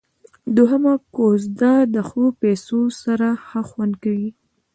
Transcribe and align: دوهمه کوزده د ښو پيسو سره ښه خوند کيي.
دوهمه 0.55 0.93
کوزده 1.15 1.73
د 1.93 1.95
ښو 2.07 2.23
پيسو 2.41 2.79
سره 3.03 3.27
ښه 3.47 3.61
خوند 3.69 3.93
کيي. 4.03 4.29